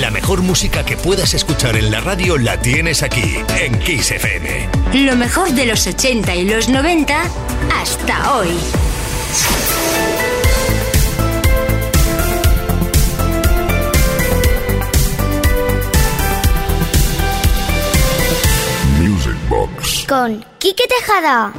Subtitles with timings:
[0.00, 4.68] La mejor música que puedas escuchar en la radio la tienes aquí, en Kiss FM.
[5.04, 7.20] Lo mejor de los 80 y los 90
[7.74, 8.48] hasta hoy.
[19.00, 20.04] Music Box.
[20.06, 21.52] Con Quique Tejada.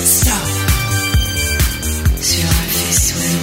[0.00, 0.32] Stop.
[2.20, 3.41] Sur un faisceau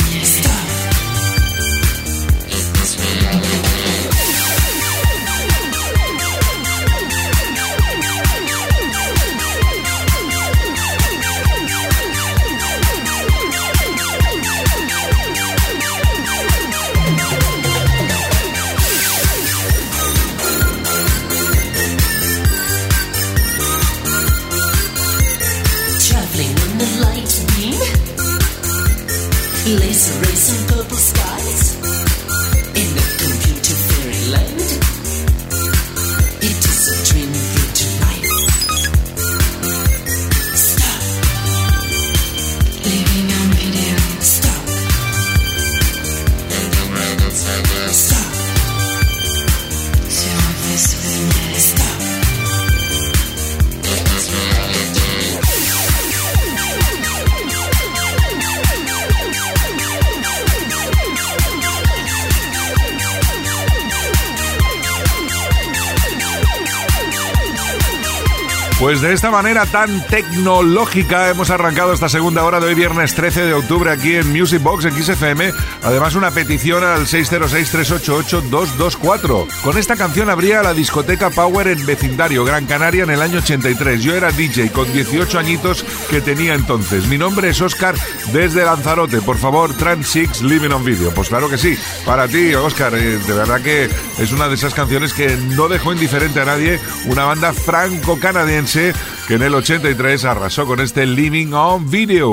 [68.90, 73.46] Pues de esta manera tan tecnológica hemos arrancado esta segunda hora de hoy, viernes 13
[73.46, 75.54] de octubre, aquí en Music Box XFM.
[75.84, 79.62] Además, una petición al 606-388-224.
[79.62, 84.02] Con esta canción abría la discoteca Power en vecindario, Gran Canaria, en el año 83.
[84.02, 87.06] Yo era DJ con 18 añitos que tenía entonces.
[87.06, 87.94] Mi nombre es Oscar
[88.34, 89.22] desde Lanzarote.
[89.22, 91.14] Por favor, Trans 6 Living on Video.
[91.14, 91.78] Pues claro que sí.
[92.08, 95.94] Para ti, Oscar, eh, de verdad que es una de esas canciones que no dejó
[95.94, 96.80] indiferente a nadie.
[97.06, 98.79] Una banda franco-canadiense
[99.28, 102.32] que en el 83 arrasó con este Living on Video.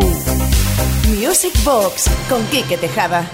[1.08, 3.28] Music Box con Quique Tejada.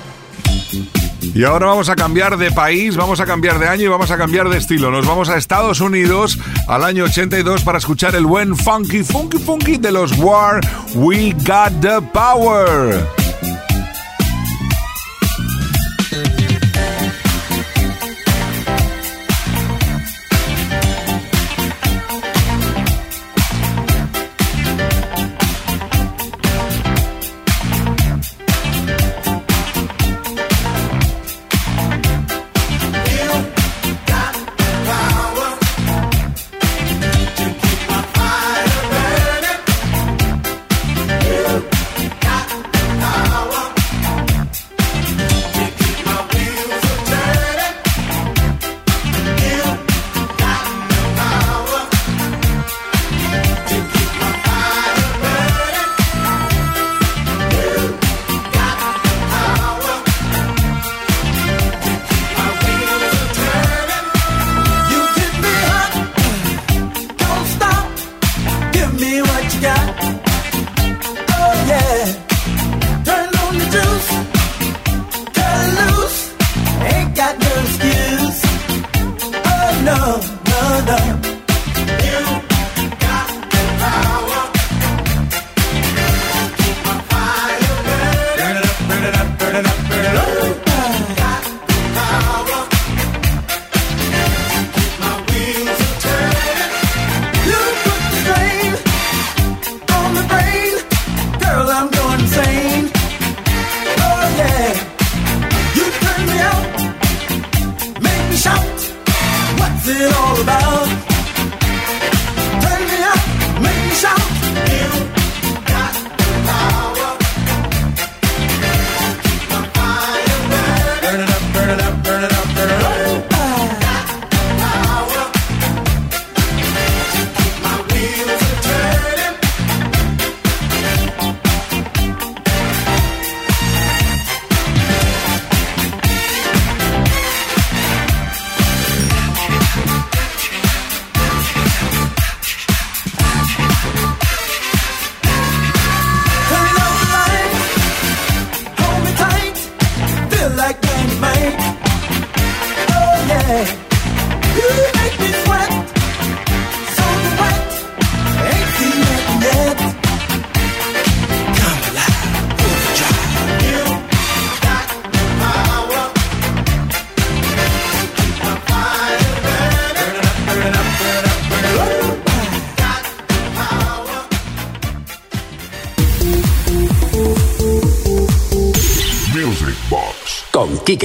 [1.34, 4.18] Y ahora vamos a cambiar de país, vamos a cambiar de año y vamos a
[4.18, 4.90] cambiar de estilo.
[4.90, 9.76] Nos vamos a Estados Unidos al año 82 para escuchar el buen funky, funky, funky
[9.78, 10.60] de los War.
[10.94, 13.21] We got the power.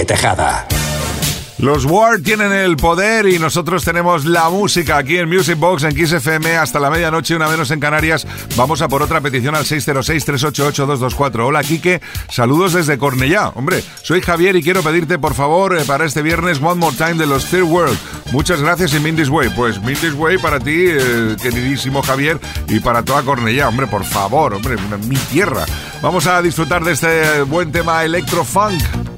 [0.05, 0.67] Tejada.
[1.59, 5.95] Los Ward tienen el poder y nosotros tenemos la música aquí en Music Box en
[5.95, 8.27] Kiss FM hasta la medianoche, una menos en Canarias.
[8.55, 11.47] Vamos a por otra petición al 606-388-224.
[11.47, 11.99] Hola, Quique.
[12.29, 13.49] Saludos desde Cornellá.
[13.55, 17.15] Hombre, soy Javier y quiero pedirte, por favor, eh, para este viernes One More Time
[17.15, 17.97] de los Third World.
[18.31, 19.49] Muchas gracias y Mindy's Way.
[19.55, 23.67] Pues Mindy's Way para ti, eh, queridísimo Javier, y para toda Cornellá.
[23.67, 24.75] Hombre, por favor, hombre,
[25.07, 25.65] mi tierra.
[26.03, 29.16] Vamos a disfrutar de este buen tema electrofunk.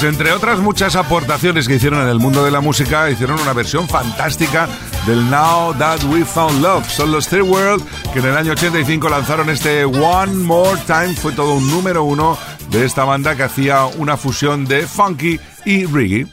[0.00, 3.52] Pues entre otras muchas aportaciones que hicieron en el mundo de la música, hicieron una
[3.52, 4.68] versión fantástica
[5.08, 6.88] del Now That We Found Love.
[6.88, 11.14] Son los Third World que en el año 85 lanzaron este One More Time.
[11.16, 12.38] Fue todo un número uno
[12.70, 16.28] de esta banda que hacía una fusión de funky y reggae.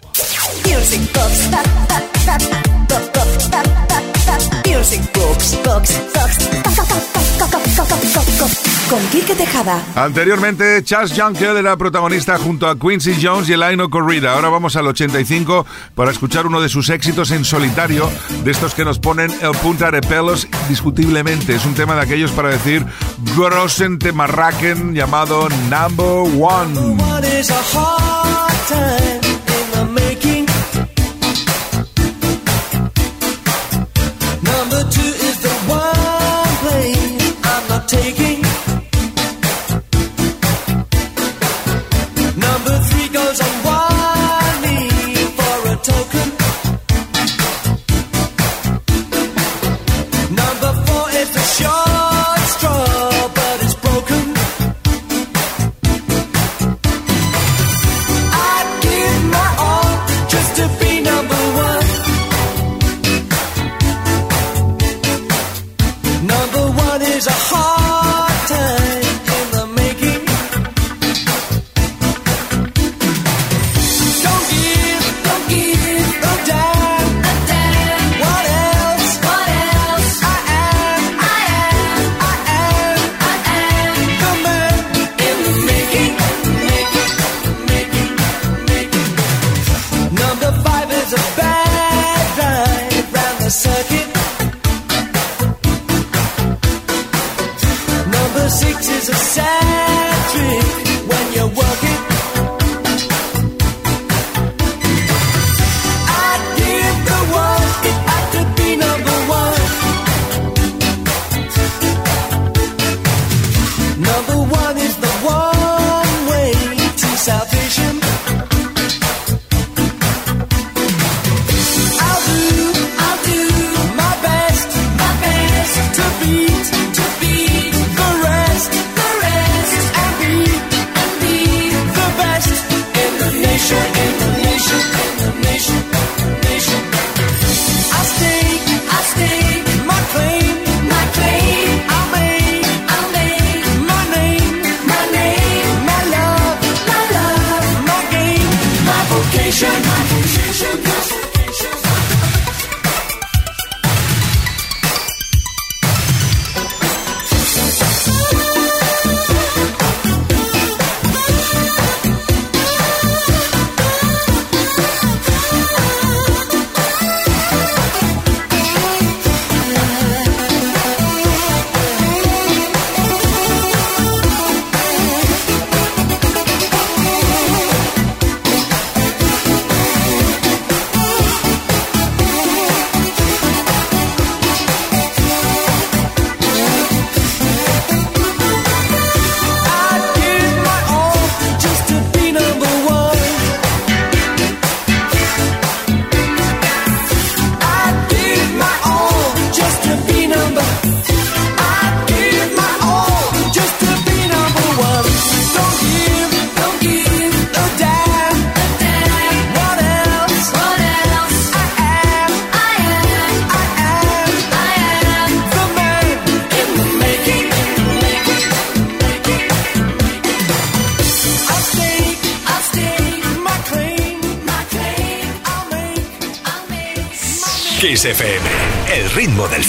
[8.89, 9.81] Con Quique Tejada.
[9.95, 14.33] Anteriormente, Chas Junkel era protagonista junto a Quincy Jones y Elaino Corrida.
[14.33, 15.65] Ahora vamos al 85
[15.95, 18.09] para escuchar uno de sus éxitos en solitario,
[18.43, 21.55] de estos que nos ponen el punta de pelos discutiblemente.
[21.55, 22.85] Es un tema de aquellos para decir
[23.35, 26.95] grossen temarraken llamado Number One.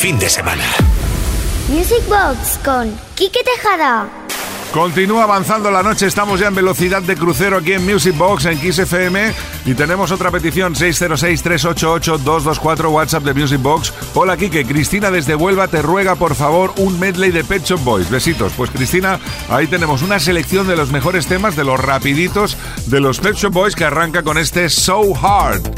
[0.06, 0.62] Fin de semana.
[1.68, 4.08] Music Box con Quique Tejada.
[4.72, 8.60] Continúa avanzando la noche, estamos ya en velocidad de crucero aquí en Music Box en
[8.60, 9.34] Kiss FM
[9.64, 13.92] y tenemos otra petición 606-388-224 WhatsApp de Music Box.
[14.14, 18.08] Hola Quique, Cristina desde Huelva te ruega por favor un medley de Pet Shop Boys.
[18.08, 18.52] Besitos.
[18.56, 23.18] Pues Cristina, ahí tenemos una selección de los mejores temas, de los rapiditos de los
[23.18, 25.75] Pet Shop Boys que arranca con este So Hard.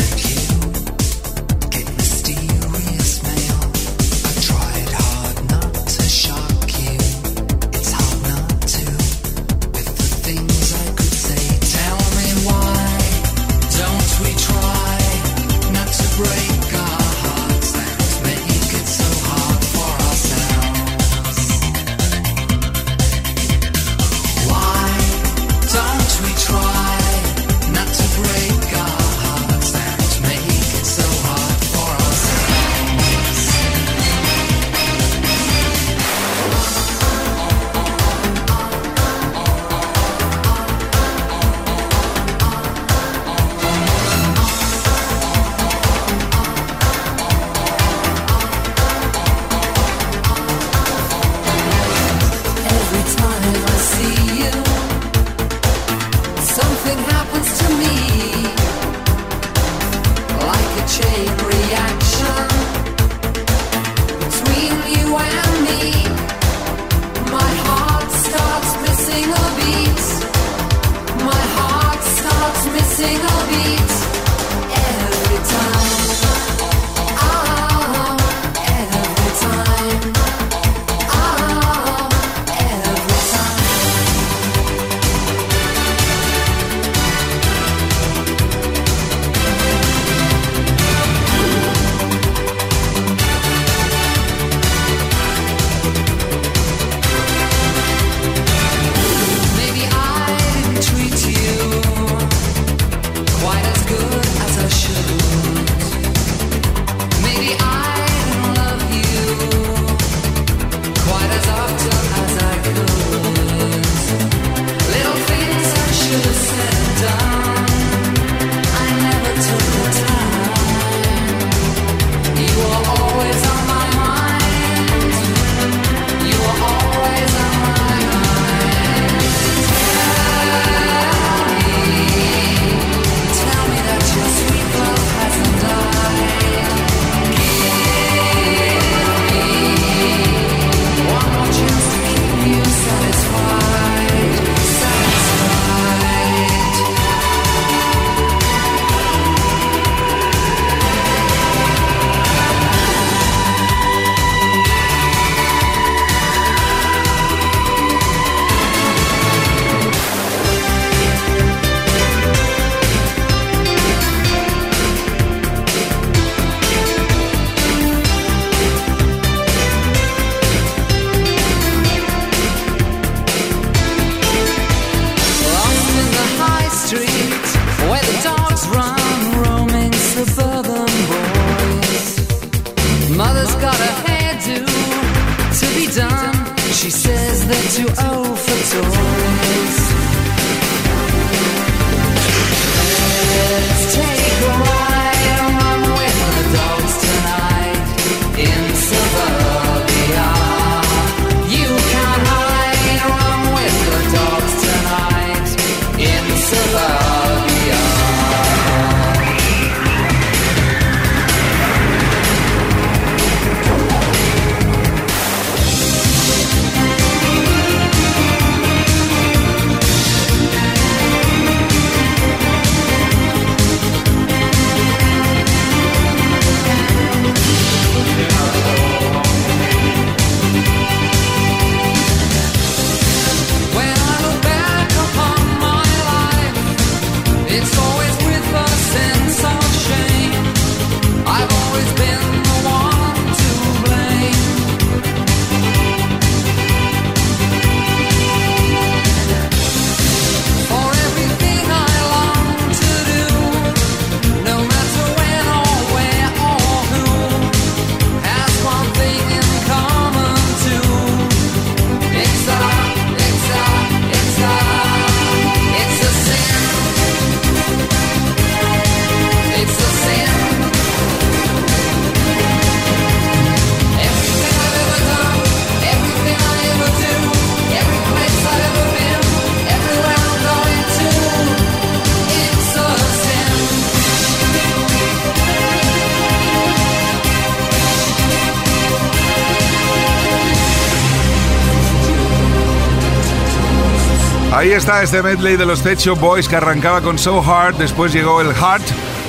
[294.78, 298.54] Está este medley de los Shop Boys que arrancaba con So Hard, después llegó el
[298.54, 298.84] Heart,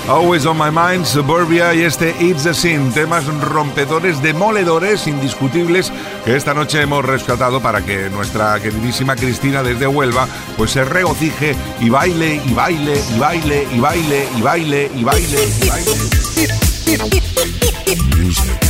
[0.07, 5.91] Always on My Mind, Suburbia y este It's a Sin, temas rompedores, demoledores, indiscutibles,
[6.23, 11.55] que esta noche hemos rescatado para que nuestra queridísima Cristina desde Huelva pues se regocije
[11.79, 15.99] y baile, y baile, y baile, y baile, y baile, y baile, y baile.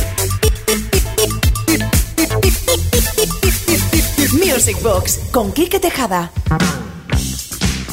[4.60, 6.30] Music Box con Quique Tejada.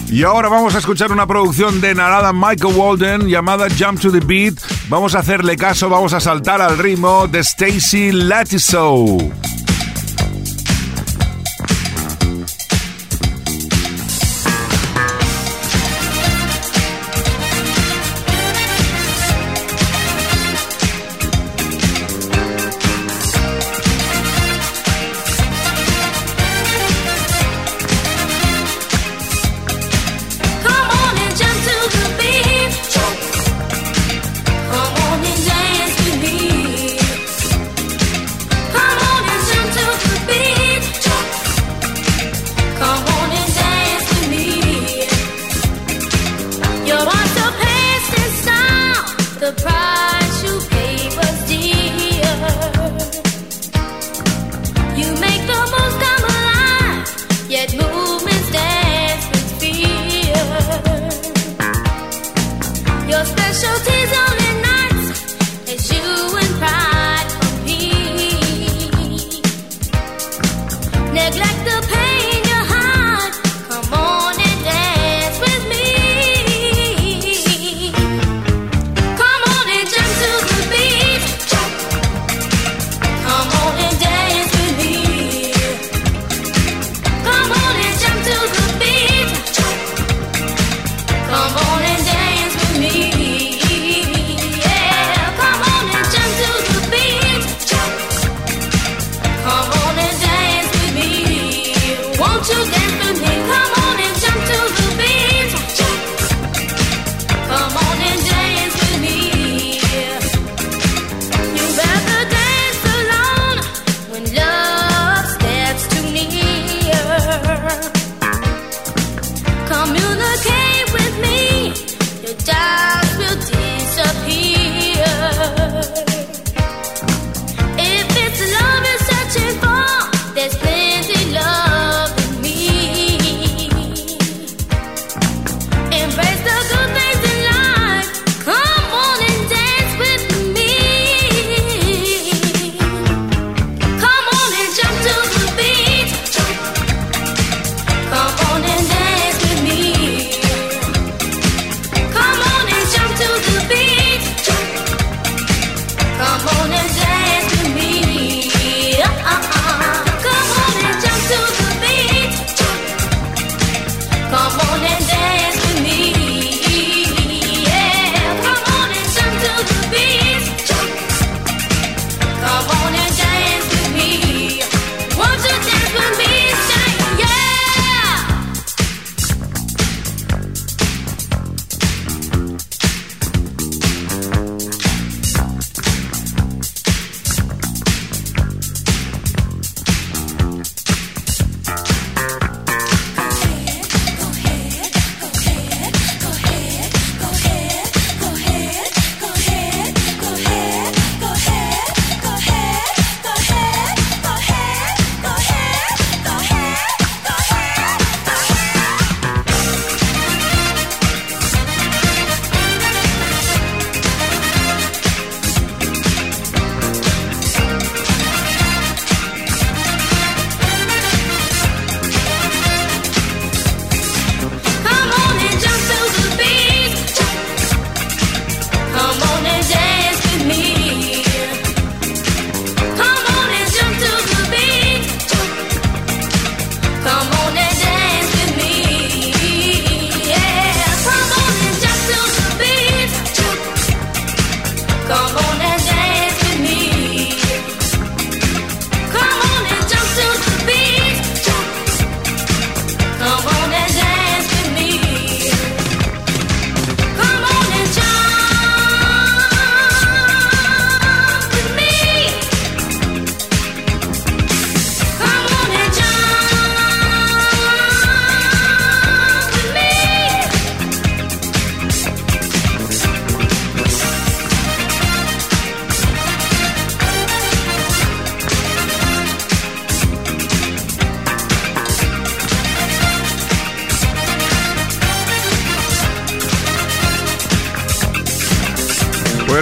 [0.10, 4.20] Y ahora vamos a escuchar una producción de Narada Michael Walden llamada Jump to the
[4.20, 4.56] Beat.
[4.90, 9.18] Vamos a hacerle caso, vamos a saltar al ritmo de Stacy Latiso.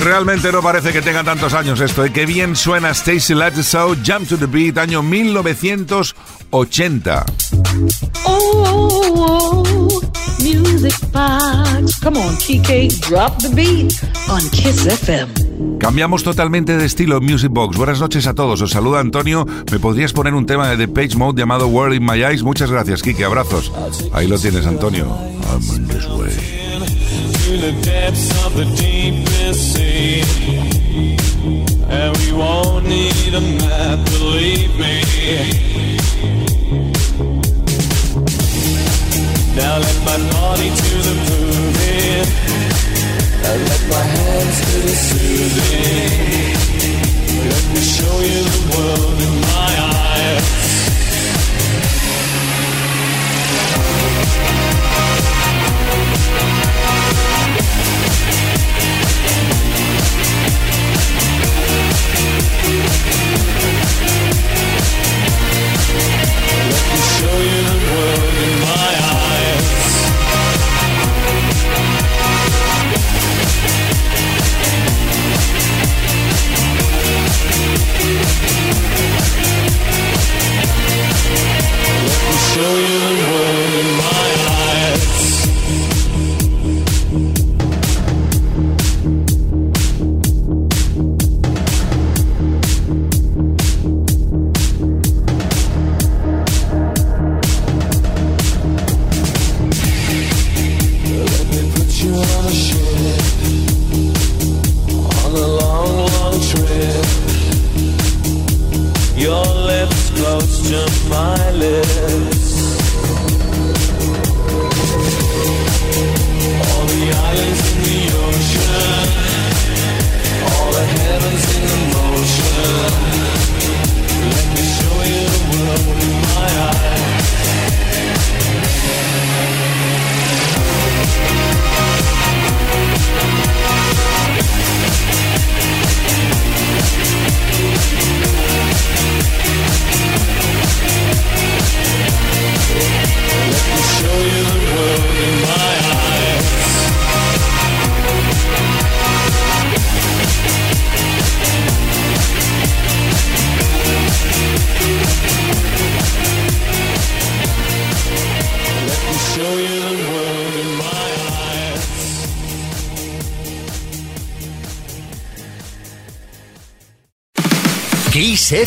[0.05, 2.11] Realmente no parece que tenga tantos años esto, ¿eh?
[2.13, 7.25] Qué bien suena Stacy Let's So, Jump to the Beat, año 1980.
[8.23, 9.63] Oh,
[10.39, 11.99] music box.
[12.01, 13.91] Come on, Kike, drop the beat
[14.29, 15.33] on Kiss FM.
[15.79, 17.75] Cambiamos totalmente de estilo en Music Box.
[17.75, 18.61] Buenas noches a todos.
[18.61, 19.47] Os saluda Antonio.
[19.71, 22.43] ¿Me podrías poner un tema de The Page Mode llamado World in My Eyes?
[22.43, 23.25] Muchas gracias, Kike.
[23.25, 23.71] Abrazos.
[24.13, 25.07] Ahí lo tienes, Antonio.
[25.51, 26.29] I'm on this way.
[31.87, 35.03] And we won't need a map, believe me.
[39.55, 42.27] Now let my body to the moving.
[43.45, 45.35] And let my hands the.
[47.53, 50.64] Let me show you the world in my eyes.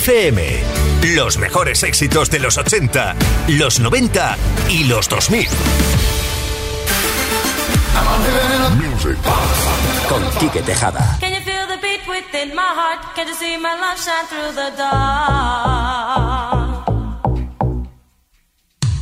[0.08, 0.64] FM.
[1.16, 3.14] Los mejores éxitos de los 80,
[3.48, 4.38] los 90
[4.70, 5.46] y los 2000.
[8.76, 10.08] Music Box.
[10.08, 11.18] Con Quique Tejada.
[11.20, 13.00] Can you feel the beat within my heart?
[13.14, 14.88] Can you see my love shine through the dark?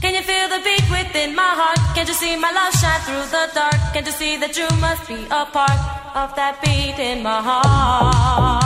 [0.01, 1.79] Can you feel the beat within my heart?
[1.95, 3.93] Can you see my love shine through the dark?
[3.93, 5.79] Can you see that you must be a part
[6.17, 8.66] of that beat in my heart?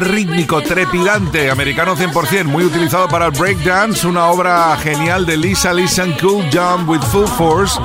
[0.00, 6.14] Rítmico, trepidante, americano 100%, muy utilizado para el breakdance, una obra genial de Lisa Listen
[6.20, 7.80] Cool Jump with Full Force,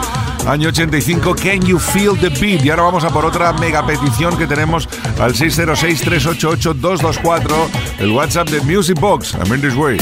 [0.48, 2.64] año 85, Can You Feel the Beat?
[2.66, 4.88] Y ahora vamos a por otra mega petición que tenemos
[5.20, 7.70] al 606-388-224,
[8.00, 9.34] el WhatsApp de Music Box.
[9.34, 9.98] I'm in this way.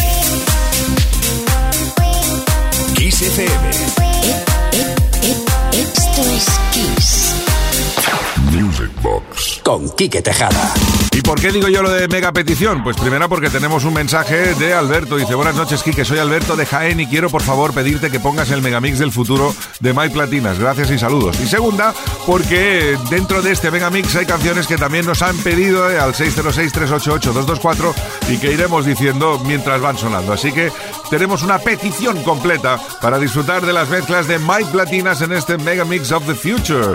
[9.64, 10.74] Con Quique Tejada.
[11.12, 12.84] ¿Y por qué digo yo lo de mega petición?
[12.84, 15.18] Pues primero porque tenemos un mensaje de Alberto.
[15.18, 18.52] Dice, buenas noches, Quique, soy Alberto de Jaén y quiero por favor pedirte que pongas
[18.52, 20.60] el megamix del futuro de My Platinas.
[20.60, 21.40] Gracias y saludos.
[21.40, 21.94] Y segunda,
[22.26, 27.94] porque dentro de este megamix hay canciones que también nos han pedido eh, al 606-388-224
[28.30, 30.34] y que iremos diciendo mientras van sonando.
[30.34, 30.72] Así que
[31.10, 36.12] tenemos una petición completa para disfrutar de las mezclas de My Platinas en este megamix
[36.12, 36.92] of the future.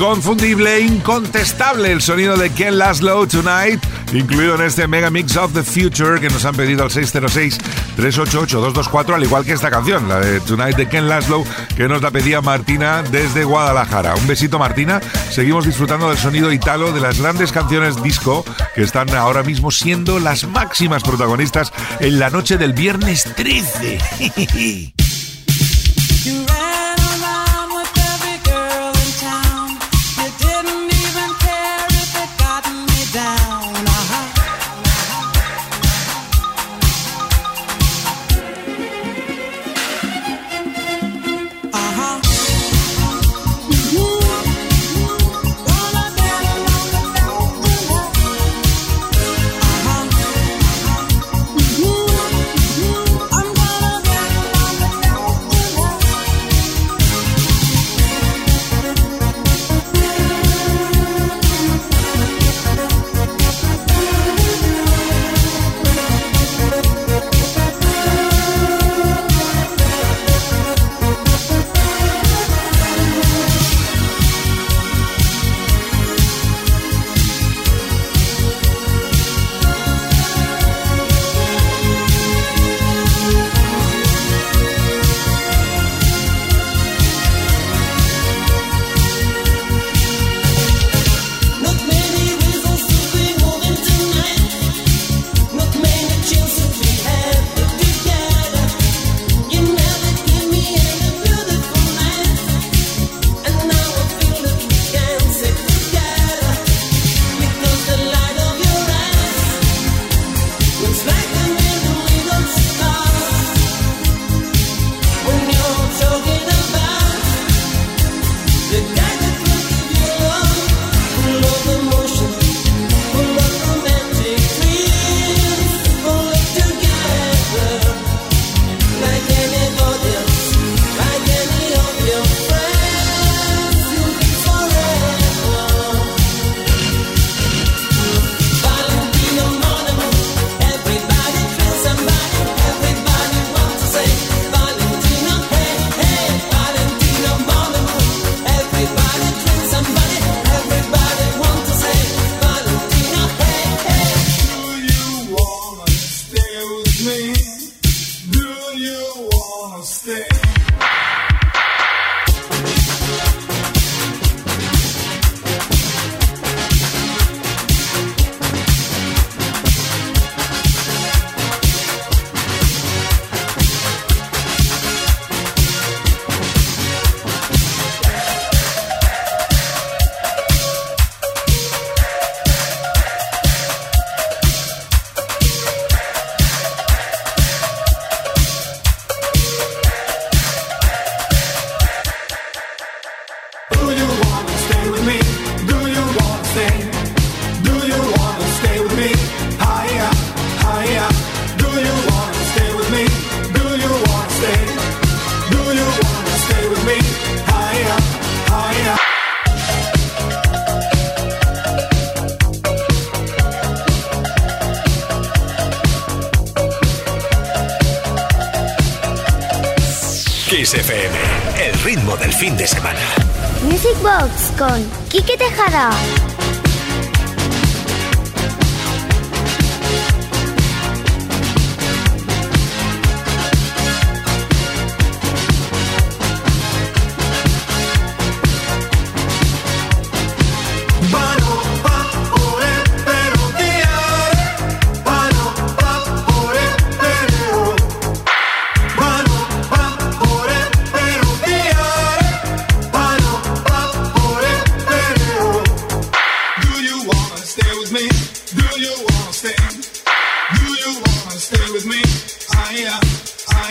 [0.00, 3.84] inconfundible, incontestable el sonido de Ken Laszlo Tonight,
[4.14, 9.22] incluido en este Mega Mix of the Future que nos han pedido al 606-388-224, al
[9.22, 11.44] igual que esta canción, la de Tonight de Ken Laszlo,
[11.76, 14.14] que nos la pedía Martina desde Guadalajara.
[14.14, 18.42] Un besito Martina, seguimos disfrutando del sonido italo de las grandes canciones disco
[18.74, 23.98] que están ahora mismo siendo las máximas protagonistas en la noche del viernes 13.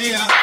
[0.02, 0.39] yeah.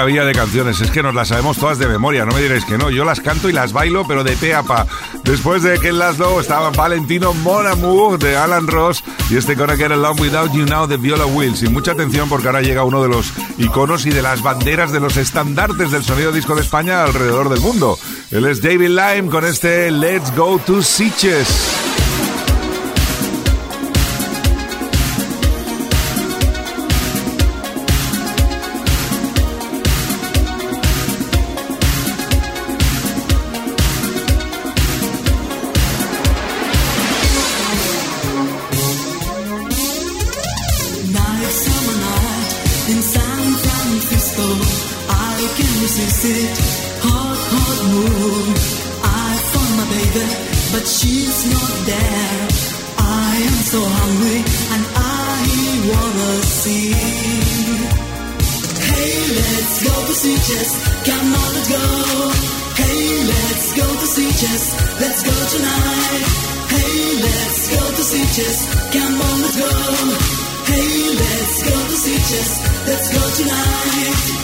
[0.00, 2.78] Maravilla de canciones, es que nos las sabemos todas de memoria, no me diréis que
[2.78, 4.86] no, yo las canto y las bailo, pero de pe a pa.
[5.24, 9.56] Después de que en las dos estaban Valentino Mon Amour de Alan Ross y este
[9.56, 11.62] Gonna Get Along Without You Now de Viola Wills.
[11.64, 15.00] Y mucha atención porque ahora llega uno de los iconos y de las banderas de
[15.00, 17.98] los estandartes del sonido disco de España alrededor del mundo.
[18.30, 21.79] Él es David Lime con este Let's Go to Sitges.
[42.90, 44.46] In San Francisco.
[45.08, 46.58] I can resist it.
[47.06, 48.46] Hot, hot moon.
[49.02, 50.26] I found my baby,
[50.74, 52.42] but she's not there.
[52.98, 54.40] I am so hungry
[54.74, 55.38] and I
[55.90, 56.90] wanna see.
[58.90, 60.70] Hey, let's go to Sitges.
[61.06, 61.86] Come on, let's go.
[62.82, 64.64] Hey, let's go to Sitges.
[65.02, 66.26] Let's go tonight.
[66.74, 68.58] Hey, let's go to see Sitges.
[68.94, 70.49] Come on, let's go.
[70.82, 72.50] Let's go to Sitges.
[72.86, 74.40] Let's go tonight.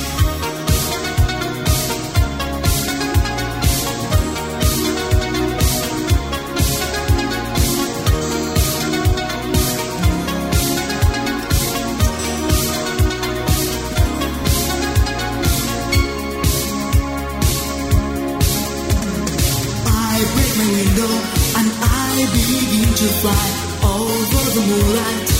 [19.88, 21.12] I break my window
[21.58, 23.46] and I begin to fly
[23.88, 25.35] over the moonlight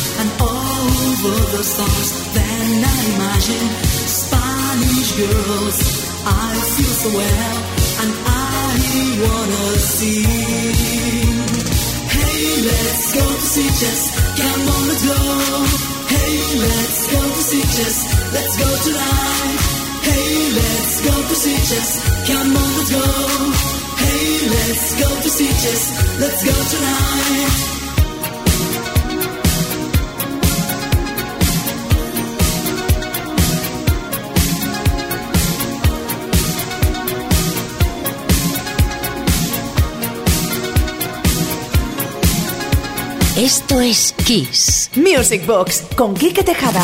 [1.27, 2.11] over the stars.
[2.35, 3.67] Then I imagine
[4.23, 5.79] Spanish girls.
[6.27, 7.57] I feel so well
[8.03, 8.71] and I
[9.23, 11.39] wanna sing.
[12.15, 14.03] Hey, let's go to Sitges.
[14.39, 15.21] Come on, let's go.
[16.15, 17.97] Hey, let's go to Sitges.
[18.35, 19.59] Let's go tonight.
[20.09, 21.91] Hey, let's go to Sitges.
[22.29, 23.07] Come on, let's go.
[24.03, 25.83] Hey, let's go to Sitges.
[26.21, 27.76] Let's go tonight.
[43.37, 44.91] Esto es Kiss.
[44.95, 46.83] Music Box con Quique Tejada.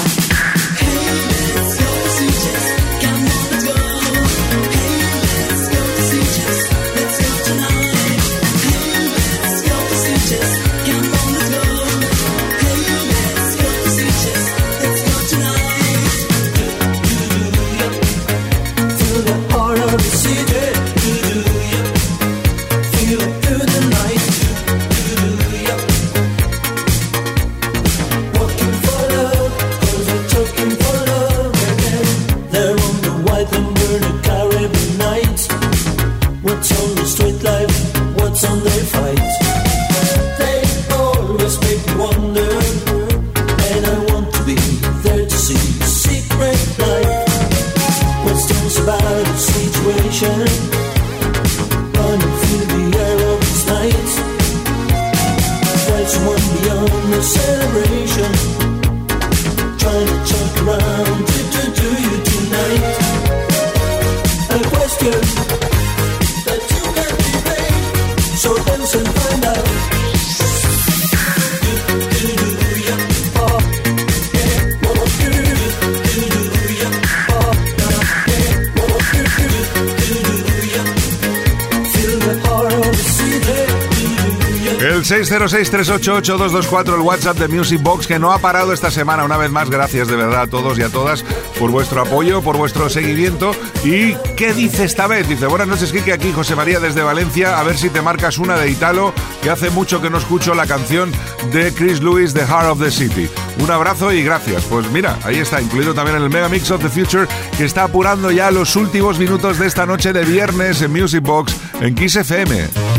[85.62, 89.24] 606-388-224, el WhatsApp de Music Box, que no ha parado esta semana.
[89.24, 91.24] Una vez más, gracias de verdad a todos y a todas
[91.58, 93.52] por vuestro apoyo, por vuestro seguimiento.
[93.84, 95.28] ¿Y qué dice esta vez?
[95.28, 97.60] Dice, buenas noches, Kike, aquí José María desde Valencia.
[97.60, 100.66] A ver si te marcas una de Italo, que hace mucho que no escucho la
[100.66, 101.12] canción
[101.52, 103.28] de Chris Lewis, The Heart of the City.
[103.60, 104.64] Un abrazo y gracias.
[104.64, 108.32] Pues mira, ahí está, incluido también el Mega Mix of the Future, que está apurando
[108.32, 112.91] ya los últimos minutos de esta noche de viernes en Music Box en Kiss FM.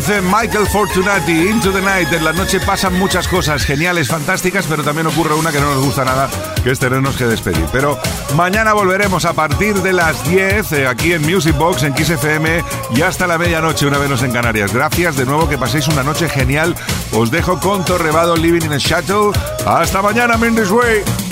[0.00, 4.84] Dice Michael Fortunati, Into the Night, en la noche pasan muchas cosas geniales, fantásticas, pero
[4.84, 6.30] también ocurre una que no nos gusta nada,
[6.62, 7.64] que es tenernos que despedir.
[7.72, 7.98] Pero
[8.36, 12.62] mañana volveremos a partir de las 10 eh, aquí en Music Box, en Kiss FM
[12.94, 14.72] y hasta la medianoche, una vez en Canarias.
[14.72, 16.76] Gracias de nuevo, que paséis una noche genial.
[17.12, 19.32] Os dejo con Torrevado Living in a Shuttle.
[19.66, 21.27] Hasta mañana, Mendes Way.